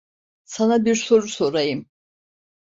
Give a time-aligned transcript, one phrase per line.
[0.43, 1.89] Sana bir soru sorayım.